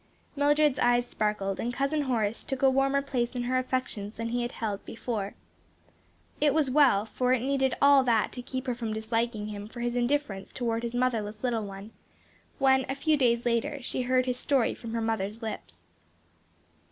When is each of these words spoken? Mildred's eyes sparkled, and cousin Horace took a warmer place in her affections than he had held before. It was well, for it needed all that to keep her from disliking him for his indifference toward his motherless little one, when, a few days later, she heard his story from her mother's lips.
Mildred's 0.35 0.79
eyes 0.79 1.05
sparkled, 1.07 1.59
and 1.59 1.71
cousin 1.71 2.01
Horace 2.01 2.43
took 2.43 2.63
a 2.63 2.71
warmer 2.71 3.03
place 3.03 3.35
in 3.35 3.43
her 3.43 3.59
affections 3.59 4.15
than 4.15 4.29
he 4.29 4.41
had 4.41 4.53
held 4.53 4.83
before. 4.83 5.35
It 6.39 6.55
was 6.55 6.71
well, 6.71 7.05
for 7.05 7.33
it 7.33 7.39
needed 7.41 7.75
all 7.79 8.03
that 8.05 8.31
to 8.31 8.41
keep 8.41 8.65
her 8.65 8.73
from 8.73 8.93
disliking 8.93 9.49
him 9.49 9.67
for 9.67 9.79
his 9.81 9.95
indifference 9.95 10.51
toward 10.51 10.81
his 10.81 10.95
motherless 10.95 11.43
little 11.43 11.67
one, 11.67 11.91
when, 12.57 12.83
a 12.89 12.95
few 12.95 13.15
days 13.15 13.45
later, 13.45 13.79
she 13.83 14.01
heard 14.01 14.25
his 14.25 14.39
story 14.39 14.73
from 14.73 14.95
her 14.95 15.01
mother's 15.01 15.43
lips. 15.43 15.85